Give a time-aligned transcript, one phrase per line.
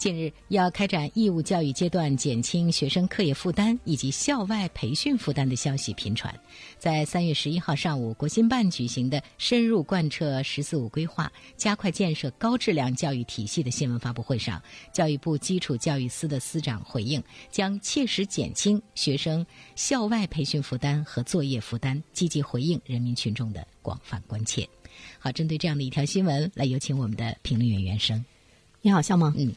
[0.00, 6.34] 近日，要开展义务教育阶段减轻学生课业负担以及校外培训负担的消息频传。
[6.78, 19.44] 在三月十一号上午，国新办举行的深入贯彻“十四五”规划、加快建设高质量教育体系的新闻发布会上，教育部基础教育司的司长回应，将切实减轻学生
[19.76, 24.66] 校外培训负担和作业负担，积极回应人民群众的广泛关切。
[25.18, 28.24] 好，针对这样的一条新闻，来有请我们的评论员袁生。
[28.80, 29.34] 你好，肖萌。
[29.36, 29.52] 嗯。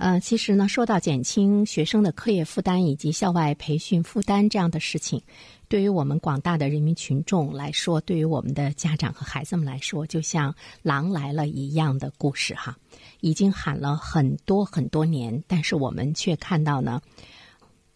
[0.00, 5.20] 呃，其实呢，说到减轻学生的课业负担以及校外培训负担这样的事情，
[5.66, 12.78] 对于我们广大的人民群众来说，对于我们的家长和孩子们来说，就像狼来了一样的故事哈，
[13.20, 17.02] 已经喊了很多很多年，但是我们却看到呢，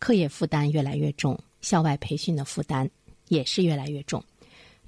[0.01, 2.91] 课业负担越来越重，校外培训的负担
[3.29, 4.21] 也是越来越重。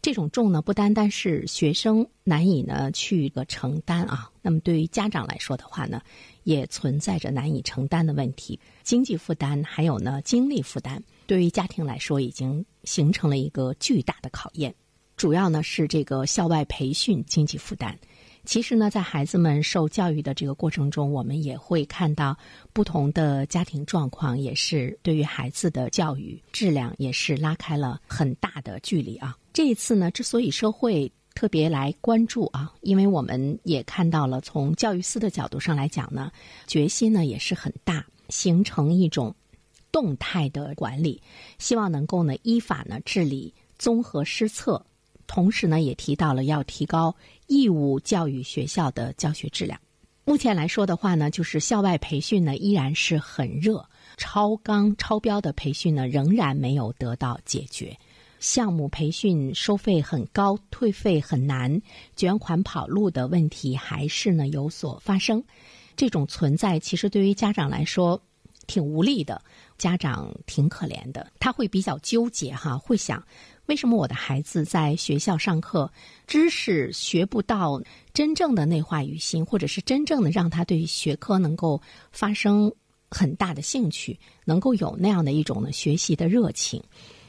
[0.05, 6.03] 这种重呢，不单单是学生难以呢去个承担啊，那么对于家长来说的话呢，
[6.43, 14.75] 也存在着难以承担的问题，经济负担还有呢精力负担，对于家庭来说已经形成了一个巨大的考验。
[15.17, 17.99] 主要呢是这个校外培训经济负担。
[18.45, 22.37] 其实呢，在孩子们受教育的这个过程中，我们也会看到
[22.73, 29.37] 不同的家庭状况，也是对于孩子的教育质量也是拉开了很大的距离啊。
[29.53, 36.31] 这一次呢，之所以社会特别来关注啊，因为我们也看到了从教育司的角度上来讲呢，
[36.67, 39.35] 决心呢也是很大，形成一种
[39.91, 41.21] 动态的管理，
[41.59, 44.85] 希望能够呢依法呢治理综合施策。
[45.27, 47.15] 同时呢，也提到了要提高
[47.47, 49.79] 义务教育学校的教学质量。
[50.25, 53.85] 目前来说的话呢，就是校外培训呢依然是很热，
[54.17, 57.95] 超纲超标的培训呢仍然没有得到解决，
[58.41, 61.83] 项目培训收费很高，退费很难，
[62.17, 65.45] 卷款跑路的问题还是呢有所发生。
[65.95, 68.21] 这种存在其实对于家长来说
[68.67, 69.43] 挺无力的，
[69.79, 73.25] 家长挺可怜的，他会比较纠结哈，会想。
[73.67, 75.91] 为什么我的孩子在学校上课，
[76.27, 77.83] 知识学不到
[78.13, 81.81] 真正的内化于心，或者是真正的让他对学科能够
[82.13, 82.71] 发生
[83.11, 86.83] 很大的兴趣，能够有那样的一种呢学习的热情？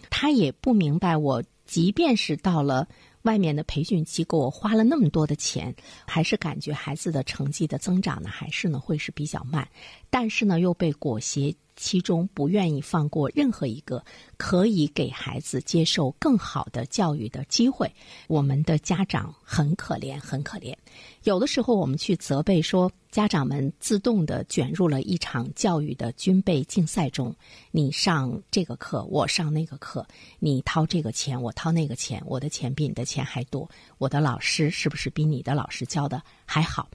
[0.10, 2.86] 他也不明白，我即便是到了
[3.22, 5.74] 外面的培训机构，花了那么多的钱，
[6.06, 9.66] 还是感觉孩子的成绩的增长呢，还是呢会是比较慢，
[10.10, 11.56] 但是呢又被裹挟。
[11.76, 14.04] 其中不愿意放过任何一个
[14.38, 17.92] 可以给孩子接受更好的教育的机会。
[18.28, 20.76] 我们的家长很可怜，很可怜。
[21.24, 27.36] 有的时候我们去责备说，家长们自动的卷入了一场教育的军备竞赛中。
[27.72, 30.02] 你上这个课，我上那个课；
[30.40, 32.22] 你掏这个钱，我掏那个钱。
[32.26, 33.70] 我的钱比你的钱还多。
[33.98, 36.90] 我的老师是不是比你的老师教的还好？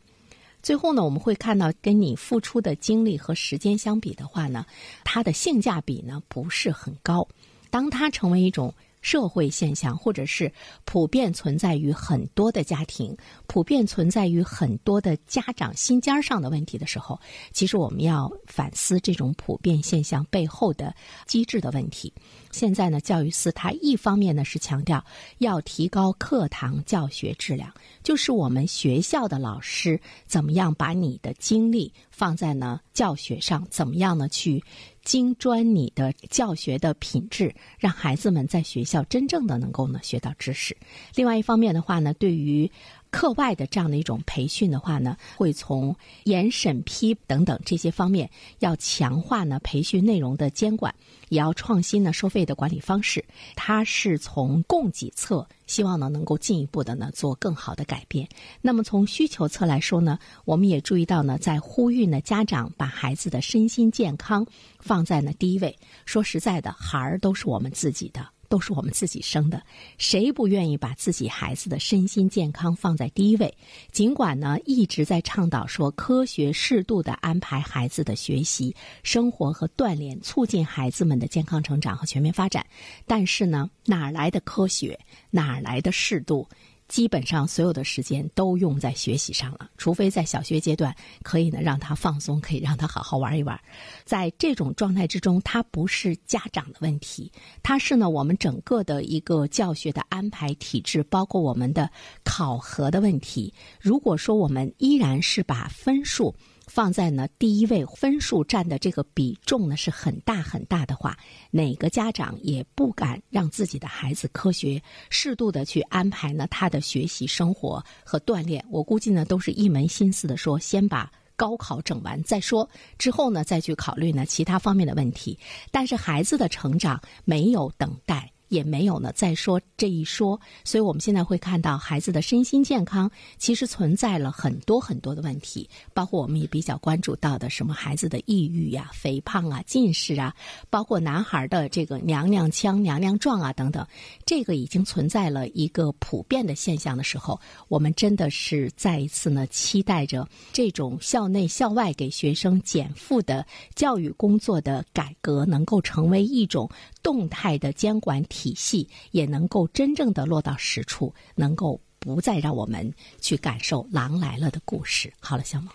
[0.63, 4.65] 最后呢，我们会看到，跟你付出的精力和时间相比的话呢，
[5.05, 7.27] 它的性价比呢不是很高。
[7.71, 8.75] 当它成为一种。
[9.01, 10.53] 社会现象，或者是
[10.85, 13.17] 普遍存在于很多的家庭，
[13.47, 17.19] 普遍存在于很多的家长心尖上的问题的时候，
[17.53, 20.95] 其实我们要反思这种普遍现象背后的
[21.27, 22.13] 机制的问题。
[22.51, 25.05] 现在呢，教育司它一方面呢是强调
[25.39, 27.73] 要提高课堂教学质量，
[28.03, 34.63] 就是我们学校的老师怎么样把你的精力放在呢教学上，怎么样呢去。
[35.03, 40.77] 精专你的教学的品质，让孩子们在学校真正的能够呢学到知识。
[41.15, 42.71] 另外一方面的话呢，对于。
[43.11, 45.95] 课外的这样的一种培训的话呢，会从
[46.25, 50.95] 严审批等等这些方面，要强化呢培训内容的监管，
[51.29, 53.25] 也要创新呢收费的管理方式。
[53.55, 58.29] 它是从供给侧，希望呢能够进一步的呢做更好的改变。
[58.61, 64.47] 那么从需求侧来说呢，我们也注意到呢，在呼吁呢家长把孩子的身心健康
[64.79, 65.77] 放在呢第一位。
[66.07, 68.27] 说实在的，孩儿都是我们自己的。
[68.51, 69.63] 都是我们自己生的，
[69.97, 73.57] 谁不愿意把自己孩子的身心健康放在第一位？
[73.93, 78.75] 尽管呢一直在倡导说科学适度的安排孩子的学习、
[79.05, 82.67] 生活和锻炼，促进孩子们的健康成长和全面发展，
[83.07, 84.99] 但是呢，哪来的科学？
[85.31, 86.47] 哪来的适度？
[86.91, 90.93] 基本上所有的时间都用在学习上了，除非在小学阶段
[91.23, 93.59] 可以呢让他放松，可以让他好好玩一玩。
[94.05, 97.31] 在这种状态之中，它不是家长的问题，
[97.63, 101.89] 它是呢我们整个的一个教学的安排体制，包括我们的
[102.25, 103.55] 考核的问题。
[103.81, 106.35] 如果说我们依然是把分数。
[106.71, 111.19] 放在呢第一位，分数占的这个比重呢是很大很大的话，
[111.51, 114.81] 哪个家长也不敢让自己的孩子科学
[115.11, 118.65] 适度的去安排呢他的学习生活和锻炼。
[118.71, 125.37] 我估计呢都是一门心思的说，先把高考整完再说，之后呢再去考虑呢其他方面的问题。
[125.73, 128.31] 但是孩子的成长没有等待。
[128.51, 140.35] 也没有呢，再说这一说，所以我们现在会看到孩子的身心健康其实存在了很多很多的问题，包括我们也比较关注到的什么孩子的抑郁呀、肥胖啊、近视啊，
[140.69, 143.87] 包括男孩的这个娘娘腔、娘娘状啊等等，
[144.27, 156.69] 这个已经存在了一个普遍的现象的时候，我们真的是再一次呢期待着这种校内校外给学生减负的教育工作的改革能够成为一种
[157.01, 158.40] 动态的监管体。
[158.41, 162.91] 体系也能够真正的落到实处，能够不再让我们
[163.21, 165.13] 去感受“狼来了”的故事。
[165.21, 165.69] 好了，小萌，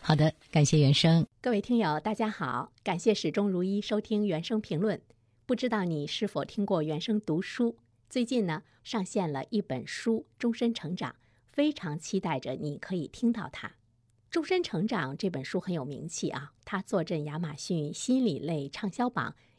[0.00, 1.26] 好的，感谢原生。
[1.40, 5.00] 各位听友，大家好，感谢始终如一收听原生评论。
[5.46, 7.76] 不知道你是否听过原生读书？
[8.08, 11.10] 最近呢，上线了一本书《终身成长》，
[11.50, 13.66] 非常期待着你可以听到它。
[14.30, 19.34] 《终身成长》这本书很有名气啊，它坐镇亚马逊心理类畅销榜。